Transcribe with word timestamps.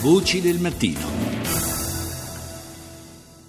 Voci 0.00 0.40
del 0.40 0.60
mattino. 0.62 1.02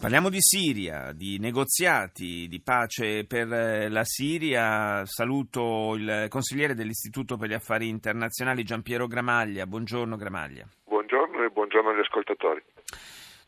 Parliamo 0.01 0.29
di 0.29 0.39
Siria, 0.39 1.13
di 1.13 1.37
negoziati 1.37 2.47
di 2.49 2.59
pace 2.59 3.23
per 3.27 3.53
eh, 3.53 3.87
la 3.87 4.03
Siria. 4.03 5.05
Saluto 5.05 5.93
il 5.93 6.25
consigliere 6.27 6.73
dell'Istituto 6.73 7.37
per 7.37 7.49
gli 7.49 7.53
Affari 7.53 7.87
Internazionali 7.87 8.63
Giampiero 8.63 9.05
Gramaglia. 9.05 9.67
Buongiorno 9.67 10.15
Gramaglia. 10.15 10.65
Buongiorno 10.85 11.43
e 11.45 11.49
buongiorno 11.49 11.91
agli 11.91 11.99
ascoltatori. 11.99 12.63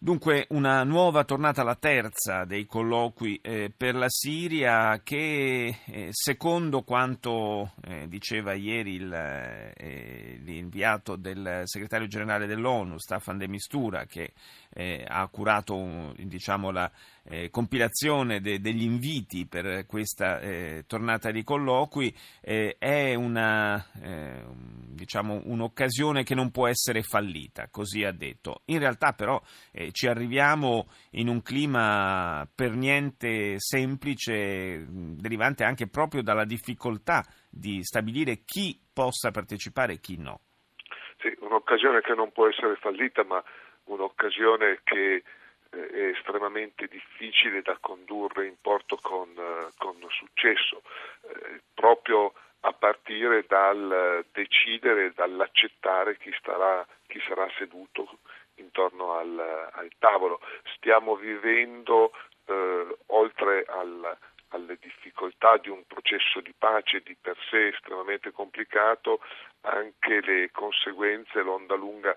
Dunque 0.03 0.47
una 0.49 0.83
nuova 0.83 1.23
tornata, 1.25 1.61
la 1.61 1.75
terza 1.75 2.43
dei 2.43 2.65
colloqui 2.65 3.39
eh, 3.39 3.71
per 3.75 3.93
la 3.93 4.09
Siria 4.09 4.99
che 5.03 5.77
eh, 5.85 6.07
secondo 6.09 6.81
quanto 6.81 7.73
eh, 7.83 8.07
diceva 8.07 8.53
ieri 8.53 8.95
il, 8.95 9.13
eh, 9.13 10.39
l'inviato 10.43 11.15
del 11.17 11.61
segretario 11.65 12.07
generale 12.07 12.47
dell'ONU, 12.47 12.97
Staffan 12.97 13.37
de 13.37 13.47
Mistura, 13.47 14.05
che 14.05 14.33
eh, 14.73 15.05
ha 15.07 15.27
curato 15.27 16.15
diciamo, 16.17 16.71
la 16.71 16.91
eh, 17.31 17.49
compilazione 17.49 18.41
de- 18.41 18.59
degli 18.59 18.83
inviti 18.83 19.47
per 19.47 19.85
questa 19.85 20.39
eh, 20.41 20.83
tornata 20.85 21.31
di 21.31 21.43
colloqui, 21.43 22.13
eh, 22.41 22.75
è 22.77 23.15
una, 23.15 23.83
eh, 24.01 24.43
diciamo, 24.47 25.41
un'occasione 25.45 26.23
che 26.23 26.35
non 26.35 26.51
può 26.51 26.67
essere 26.67 27.01
fallita, 27.03 27.69
così 27.71 28.03
ha 28.03 28.11
detto. 28.11 28.63
In 28.65 28.79
realtà 28.79 29.13
però 29.13 29.41
eh, 29.71 29.91
ci 29.93 30.07
arriviamo 30.07 30.89
in 31.11 31.29
un 31.29 31.41
clima 31.41 32.45
per 32.53 32.75
niente 32.75 33.55
semplice, 33.59 34.85
derivante 34.89 35.63
anche 35.63 35.87
proprio 35.87 36.21
dalla 36.21 36.45
difficoltà 36.45 37.23
di 37.49 37.81
stabilire 37.83 38.41
chi 38.43 38.77
possa 38.91 39.31
partecipare 39.31 39.93
e 39.93 39.99
chi 39.99 40.17
no. 40.17 40.41
Sì, 41.21 41.33
un'occasione 41.39 42.01
che 42.01 42.13
non 42.13 42.31
può 42.31 42.49
essere 42.49 42.75
fallita, 42.75 43.23
ma 43.23 43.41
un'occasione 43.85 44.81
che 44.83 45.23
eh, 45.71 45.87
è 45.89 46.03
estremamente 46.15 46.87
difficile 46.87 47.61
da 47.61 47.77
condurre 47.79 48.45
in 48.45 48.55
porto 48.61 48.97
con, 49.01 49.29
eh, 49.35 49.71
con 49.77 49.95
successo, 50.09 50.81
eh, 51.27 51.61
proprio 51.73 52.33
a 52.61 52.73
partire 52.73 53.45
dal 53.47 54.25
decidere, 54.31 55.13
dall'accettare 55.13 56.17
chi, 56.17 56.31
starà, 56.37 56.85
chi 57.07 57.19
sarà 57.27 57.49
seduto 57.57 58.19
intorno 58.55 59.13
al, 59.13 59.69
al 59.71 59.89
tavolo. 59.97 60.39
Stiamo 60.75 61.15
vivendo, 61.15 62.11
eh, 62.45 62.97
oltre 63.07 63.65
al, 63.67 64.17
alle 64.49 64.77
difficoltà 64.79 65.57
di 65.57 65.69
un 65.69 65.83
processo 65.87 66.39
di 66.41 66.53
pace 66.57 67.01
di 67.01 67.15
per 67.19 67.37
sé 67.49 67.69
estremamente 67.69 68.31
complicato, 68.31 69.21
anche 69.61 70.21
le 70.21 70.51
conseguenze, 70.51 71.41
l'onda 71.41 71.75
lunga 71.75 72.15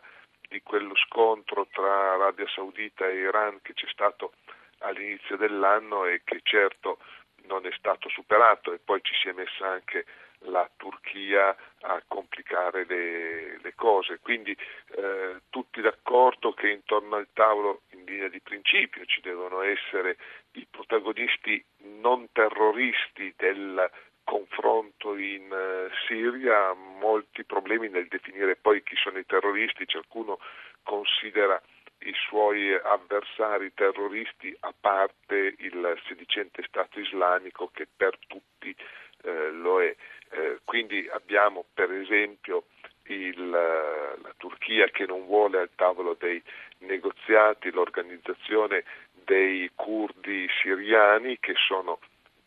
di 0.54 0.62
quello 0.62 0.94
scontro 0.94 1.66
tra 1.72 2.12
Arabia 2.12 2.46
Saudita 2.46 3.08
e 3.08 3.16
Iran 3.16 3.60
che 3.60 3.74
c'è 3.74 3.88
stato 3.88 4.34
all'inizio 4.78 5.36
dell'anno 5.36 6.06
e 6.06 6.20
che 6.22 6.42
certo 6.44 6.98
non 7.46 7.66
è 7.66 7.72
stato 7.76 8.08
superato 8.08 8.72
e 8.72 8.78
poi 8.78 9.00
ci 9.02 9.14
si 9.20 9.28
è 9.28 9.32
messa 9.32 9.66
anche 9.66 10.04
la 10.46 10.70
Turchia 10.76 11.56
a 11.80 12.00
complicare 12.06 12.84
le, 12.86 13.58
le 13.60 13.74
cose. 13.74 14.20
Quindi 14.20 14.56
eh, 14.96 15.40
tutti 15.50 15.80
d'accordo 15.80 16.52
che 16.52 16.70
intorno 16.70 17.16
al 17.16 17.26
tavolo 17.32 17.82
in 17.90 18.04
linea 18.04 18.28
di 18.28 18.40
principio 18.40 19.04
ci 19.06 19.20
devono 19.22 19.60
essere 19.62 20.16
i 20.52 20.66
protagonisti 20.70 21.62
non 22.00 22.28
terroristi 22.30 23.34
del 23.36 23.90
confronto 24.24 25.16
in 25.16 25.50
uh, 25.50 25.92
Siria, 26.06 26.72
molti 26.74 27.44
problemi 27.44 27.88
nel 27.88 28.08
definire 28.08 28.56
poi 28.56 28.82
chi 28.82 28.96
sono 28.96 29.18
i 29.18 29.26
terroristi, 29.26 29.86
qualcuno 29.86 30.38
considera 30.82 31.60
i 32.00 32.12
suoi 32.28 32.74
avversari 32.74 33.72
terroristi 33.74 34.54
a 34.60 34.74
parte 34.78 35.54
il 35.58 35.98
sedicente 36.06 36.62
Stato 36.66 37.00
islamico 37.00 37.70
che 37.72 37.86
per 37.94 38.18
tutti 38.26 38.74
eh, 39.22 39.50
lo 39.50 39.82
è. 39.82 39.94
Eh, 40.30 40.58
quindi 40.64 41.08
abbiamo 41.12 41.64
per 41.72 41.90
esempio 41.92 42.64
il, 43.04 43.50
la 43.50 44.34
Turchia 44.36 44.86
che 44.88 45.06
non 45.06 45.26
vuole 45.26 45.60
al 45.60 45.70
tavolo 45.74 46.16
dei 46.18 46.42
negoziati 46.78 47.70
l'organizzazione 47.70 48.84
dei 49.12 49.70
curdi 49.74 50.46
siriani 50.62 51.38
che 51.38 51.54
sono 51.66 51.98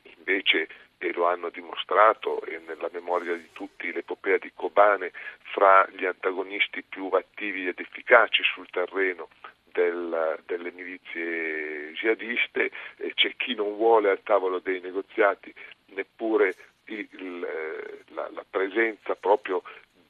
invece 0.04 0.68
e 0.98 1.14
lo 1.14 1.28
hanno 1.28 1.50
dimostrato 1.50 2.42
e 2.44 2.60
nella 2.66 2.90
memoria 2.92 3.36
di 3.36 3.50
tutti 3.54 3.92
l'epopea 3.92 4.38
di 4.38 4.52
Kobane 4.54 5.12
fra 5.54 5.88
gli 5.92 6.06
antagonisti 6.06 6.82
più 6.84 7.10
attivi 7.10 7.68
ed 7.68 7.80
efficaci 7.80 8.42
sul 8.44 8.68
terreno 8.70 9.30
del, 9.64 10.42
delle 10.46 10.72
milizie 10.72 11.94
jihadiste 11.94 12.72
c'è 13.14 13.36
chi 13.36 13.54
non 13.54 13.76
vuole 13.76 14.10
al 14.10 14.24
tavolo 14.24 14.60
dei 14.60 14.80
negoziati 14.82 15.54
neppure 15.88 16.56
il, 16.86 17.40
la, 18.10 18.30
la, 18.32 18.46
presenza 18.50 19.16
proprio 19.16 19.62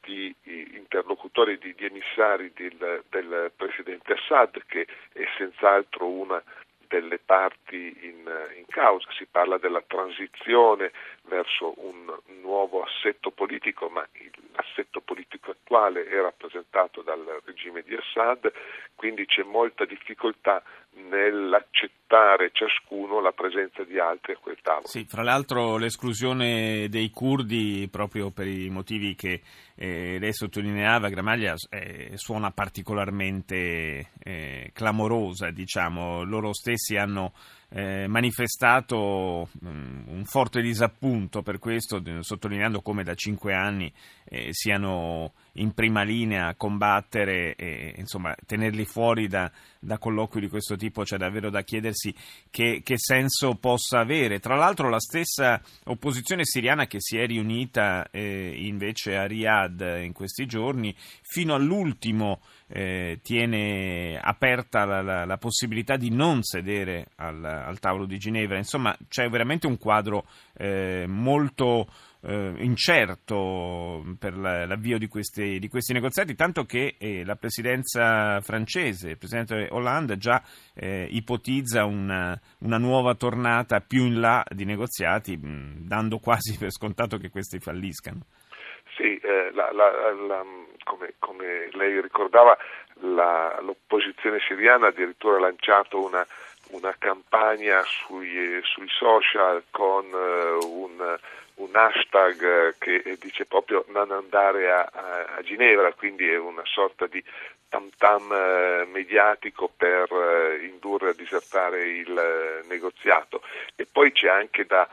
di 0.02 0.34
interlocutori, 0.44 1.58
di, 1.58 1.74
di 1.76 1.86
emissari 1.86 2.54
del, 2.56 3.04
del 3.10 3.52
Presidente 3.56 4.14
Assad 4.14 4.64
che 4.68 4.88
è 5.12 5.24
senz'altro 5.38 6.08
una 6.08 6.42
delle 6.88 7.20
parti 7.20 7.98
in, 8.02 8.30
in, 8.58 8.66
causa, 8.68 9.08
si 9.12 9.26
parla 9.26 9.58
della 9.58 9.84
transizione 9.86 10.92
verso 11.28 11.74
un 11.78 12.14
nuovo 12.42 12.84
assetto 12.84 13.32
politico, 13.32 13.90
ma 13.90 14.08
l'assetto 14.56 15.02
politico 15.02 15.52
attuale 15.52 16.06
è 16.06 16.20
rappresentato 16.22 17.02
dal 17.02 17.42
regime 17.46 17.82
di 17.84 17.96
Assad, 17.96 18.52
quindi 18.96 19.26
c'è 19.26 19.44
molta 19.44 19.86
difficoltà 19.86 20.64
nell'accettare 21.10 22.50
ciascuno 22.52 23.22
la 23.22 23.32
presenza 23.32 23.84
di 23.84 24.00
altri 24.00 24.34
a 24.34 24.38
quel 24.38 24.58
tavolo. 24.62 24.88
Sì, 24.88 25.06
fra 25.06 25.22
l'altro 25.22 25.78
l'esclusione 25.78 26.88
dei 26.90 27.10
curdi, 27.12 27.88
proprio 27.92 28.32
per 28.32 28.48
i 28.48 28.70
motivi 28.70 29.14
che 29.14 29.42
eh, 29.76 30.18
lei 30.20 30.34
sottolineava, 30.34 31.10
Gramaglia, 31.10 31.54
eh, 31.70 32.12
suona 32.16 32.52
particolarmente 32.52 34.12
eh, 34.24 34.72
clamorosa, 34.74 35.52
diciamo. 35.52 36.24
Loro 36.24 36.54
stessi 36.54 36.96
hanno 36.96 37.34
eh, 37.70 38.08
manifestato 38.08 39.50
um, 39.62 40.04
un 40.08 40.24
forte 40.26 40.62
disappunto 40.62 41.42
per 41.42 41.60
questo, 41.60 42.02
sottolineando 42.22 42.82
come 42.82 43.04
da 43.04 43.14
cinque 43.14 43.54
anni 43.54 43.92
eh, 44.30 44.50
siano 44.52 45.34
in 45.54 45.74
prima 45.74 46.04
linea 46.04 46.48
a 46.48 46.56
combattere 46.56 47.56
e 47.56 47.94
insomma 47.98 48.36
tenerli 48.46 48.86
fuori 48.86 49.28
da, 49.28 49.52
da 49.80 49.98
colloqui 49.98 50.40
di 50.40 50.50
questo 50.50 50.76
tipo 50.76 51.04
c'è 51.04 51.18
davvero 51.18 51.50
da 51.50 51.64
chiedersi 51.64 52.14
che, 52.50 52.82
che, 52.84 52.96
senso 52.98 53.56
possa 53.56 54.00
avere. 54.00 54.40
Tra 54.40 54.56
l'altro 54.56 54.90
la 54.90 55.00
stessa 55.00 55.62
opposizione 55.86 56.46
siriana 56.46 56.86
che 56.88 56.98
si 57.00 57.18
è 57.18 57.26
riunita 57.26 58.08
eh, 58.12 58.54
invece 58.56 59.18
a 59.18 59.26
Riyadh 59.26 60.02
in 60.04 60.14
questi 60.14 60.46
giorni 60.46 60.94
fino 61.22 61.56
all'ultimo 61.56 62.42
eh, 62.68 63.20
tiene 63.24 64.20
aperta 64.22 64.86
la, 64.86 65.02
la, 65.02 65.26
la, 65.26 65.38
possibilità 65.38 65.96
di 65.96 66.10
non 66.10 66.44
sedere 66.44 67.08
al, 67.16 67.44
al, 67.44 67.80
tavolo 67.80 68.06
di 68.06 68.18
Ginevra. 68.18 68.58
Insomma, 68.58 68.96
c'è 69.08 69.30
veramente 69.30 69.68
un 69.68 69.78
quadro 69.78 70.26
eh, 70.58 71.06
molto 71.08 71.88
eh, 72.28 72.54
incerto 72.58 74.04
per 74.20 74.38
la, 74.38 74.66
l'avvio 74.66 74.98
di 74.98 75.08
questi, 75.08 75.60
di 75.60 75.70
questi, 75.70 75.94
negoziati, 75.94 76.36
tanto 76.36 76.66
che 76.66 76.96
eh, 77.00 77.24
la 77.24 77.36
presidenza 77.36 78.42
francese, 78.42 79.12
il 79.12 79.18
presidente 79.18 79.70
Hollande, 79.72 80.18
già 80.18 80.42
eh, 80.76 81.08
ipotizza 81.10 81.86
una, 81.86 82.38
una, 82.60 82.78
nuova 82.78 83.16
tornata 83.16 83.80
più 83.80 84.04
in 84.04 84.20
là 84.20 84.44
di 84.50 84.66
negoziati, 84.66 85.38
mh, 85.38 85.88
dando 85.88 86.20
quasi 86.20 86.58
per 86.58 86.72
scontato 86.72 87.18
che 87.18 87.30
questi 87.30 87.60
falliscano. 87.60 88.20
Sì, 88.98 89.18
eh, 89.18 89.52
la, 89.54 89.72
la, 89.72 90.44
come, 90.84 91.14
come, 91.20 91.70
lei 91.74 92.02
ricordava, 92.02 92.58
l'opposizione 93.62 94.40
siriana 94.46 94.88
ha 94.88 94.90
addirittura 94.90 95.40
lanciato 95.40 96.04
una, 96.04 96.26
una 96.72 96.94
campagna 96.98 97.82
sui, 97.84 98.60
sui, 98.64 98.88
social 98.90 99.64
con 99.70 100.06
uh, 100.12 100.66
un, 100.66 101.18
un, 101.58 101.76
hashtag 101.76 102.76
che 102.78 103.18
dice 103.20 103.46
proprio 103.46 103.86
non 103.90 104.12
andare 104.12 104.72
a, 104.72 104.90
a, 105.36 105.42
Ginevra, 105.44 105.94
quindi 105.94 106.28
è 106.28 106.38
una 106.38 106.66
sorta 106.66 107.08
di 107.08 107.24
tam 107.70 107.90
tam 107.98 108.24
uh, 108.30 108.90
mediatico 108.90 109.72
per 109.76 110.12
uh, 110.12 110.64
indurre 110.64 111.10
a 111.10 111.14
disertare 111.14 111.88
il 111.88 112.64
negoziato. 112.68 113.42
E 113.76 113.86
poi 113.92 114.12
c'è 114.12 114.30
anche 114.30 114.66
da 114.66 114.88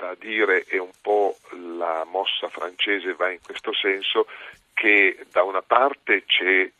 da 0.00 0.16
dire 0.18 0.64
e 0.64 0.78
un 0.78 0.92
po' 1.02 1.36
la 1.76 2.06
mossa 2.08 2.48
francese 2.48 3.12
va 3.12 3.28
in 3.30 3.40
questo 3.42 3.74
senso 3.74 4.26
che 4.72 5.26
da 5.30 5.42
una 5.42 5.60
parte 5.60 6.24
c'è 6.24 6.70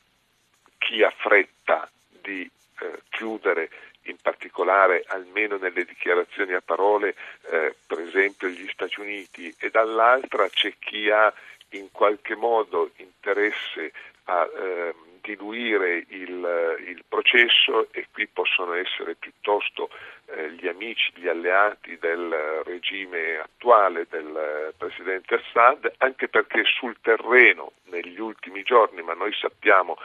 chi 0.78 1.02
ha 1.02 1.10
fretta 1.10 1.90
di 2.08 2.50
eh, 2.80 3.02
chiudere 3.10 3.68
in 4.04 4.16
particolare 4.20 5.04
almeno 5.08 5.56
nelle 5.56 5.84
dichiarazioni 5.84 6.52
a 6.52 6.62
parole 6.62 7.14
eh, 7.50 7.74
per 7.86 8.00
esempio 8.00 8.48
gli 8.48 8.68
Stati 8.72 9.00
Uniti 9.00 9.54
e 9.58 9.70
dall'altra 9.70 10.48
c'è 10.48 10.72
chi 10.78 11.10
ha 11.10 11.32
in 11.70 11.90
qualche 11.92 12.34
modo 12.34 12.90
interesse 12.96 13.92
a 14.24 14.44
eh, 14.44 14.94
diluire 15.20 16.04
il, 16.08 16.78
il, 16.86 17.04
processo 17.06 17.88
e 17.92 18.06
qui 18.10 18.26
possono 18.26 18.72
essere 18.74 19.14
piuttosto 19.14 19.90
eh, 20.26 20.50
gli 20.52 20.66
amici, 20.66 21.12
gli 21.14 21.28
alleati 21.28 21.98
del 21.98 22.62
regime 22.64 23.38
attuale 23.38 24.06
del 24.08 24.72
presidente 24.76 25.34
Assad, 25.34 25.92
anche 25.98 26.28
perché 26.28 26.62
sul 26.64 26.96
terreno 27.00 27.72
negli 27.86 28.18
ultimi 28.18 28.62
giorni, 28.62 29.02
ma 29.02 29.14
noi 29.14 29.32
sappiamo 29.34 29.96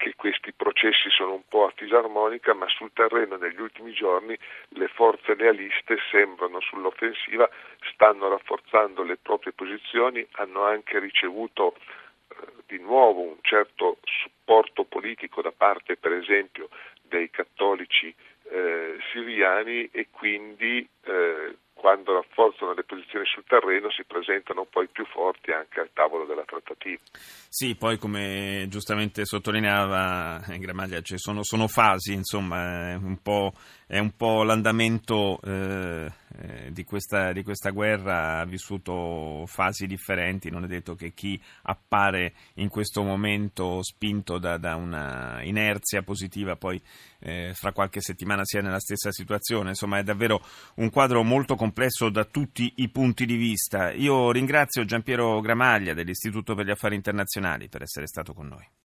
che 0.00 0.14
questi 0.16 0.54
processi 0.54 1.10
sono 1.10 1.34
un 1.34 1.42
po' 1.46 1.66
a 1.66 1.72
fisarmonica, 1.76 2.54
ma 2.54 2.66
sul 2.68 2.90
terreno 2.94 3.36
negli 3.36 3.60
ultimi 3.60 3.92
giorni 3.92 4.34
le 4.68 4.88
forze 4.88 5.34
lealiste 5.34 5.98
sembrano 6.10 6.58
sull'offensiva, 6.60 7.46
stanno 7.92 8.30
rafforzando 8.30 9.02
le 9.02 9.18
proprie 9.18 9.52
posizioni, 9.52 10.26
hanno 10.32 10.64
anche 10.64 10.98
ricevuto 10.98 11.74
eh, 11.76 12.34
di 12.66 12.78
nuovo 12.78 13.20
un 13.20 13.36
certo 13.42 13.98
supporto 14.04 14.84
politico 14.84 15.42
da 15.42 15.52
parte 15.52 15.98
per 15.98 16.12
esempio 16.12 16.70
dei 17.02 17.28
cattolici 17.28 18.14
eh, 18.50 18.96
siriani 19.12 19.90
e 19.92 20.08
quindi 20.10 20.88
eh, 21.04 21.56
quando 21.80 22.12
rafforzano 22.12 22.74
le 22.74 22.84
posizioni 22.84 23.24
sul 23.24 23.42
terreno 23.48 23.90
si 23.90 24.04
presentano 24.04 24.66
poi 24.68 24.86
più 24.88 25.06
forti 25.06 25.50
anche 25.50 25.80
al 25.80 25.88
tavolo 25.94 26.26
della 26.26 26.44
trattativa. 26.44 27.00
Sì, 27.48 27.74
poi 27.74 27.96
come 27.96 28.66
giustamente 28.68 29.24
sottolineava 29.24 30.44
eh, 30.44 30.58
Gramaglia, 30.58 31.00
cioè 31.00 31.16
sono, 31.18 31.42
sono, 31.42 31.68
fasi, 31.68 32.12
insomma, 32.12 32.90
è 32.90 32.94
un 32.96 33.16
po', 33.22 33.52
è 33.86 33.98
un 33.98 34.14
po 34.14 34.42
l'andamento 34.42 35.40
eh, 35.42 36.04
eh, 36.04 36.29
di, 36.70 36.84
questa, 36.84 37.32
di, 37.32 37.42
questa, 37.42 37.70
guerra 37.70 38.40
ha 38.40 38.44
vissuto 38.44 39.44
fasi 39.46 39.86
differenti, 39.86 40.50
non 40.50 40.64
è 40.64 40.66
detto 40.66 40.94
che 40.94 41.12
chi 41.12 41.40
appare 41.62 42.34
in 42.54 42.68
questo 42.68 43.02
momento 43.02 43.82
spinto 43.82 44.38
da, 44.38 44.56
da 44.58 44.76
una 44.76 45.42
inerzia 45.42 46.02
positiva 46.02 46.56
poi 46.56 46.80
eh, 47.20 47.52
fra 47.54 47.72
qualche 47.72 48.00
settimana 48.00 48.44
sia 48.44 48.60
nella 48.60 48.80
stessa 48.80 49.12
situazione, 49.12 49.70
insomma 49.70 49.98
è 49.98 50.02
davvero 50.02 50.44
un 50.76 50.90
quadro 50.90 51.22
molto 51.22 51.56
complesso 51.56 52.08
da 52.08 52.24
tutti 52.24 52.72
i 52.76 52.88
punti 52.88 53.26
di 53.26 53.36
vista. 53.36 53.92
Io 53.92 54.30
ringrazio 54.30 54.84
Giampiero 54.84 55.40
Gramaglia 55.40 55.94
dell'Istituto 55.94 56.54
per 56.54 56.66
gli 56.66 56.70
Affari 56.70 56.94
Internazionali 56.94 57.68
per 57.68 57.82
essere 57.82 58.06
stato 58.06 58.32
con 58.32 58.48
noi. 58.48 58.78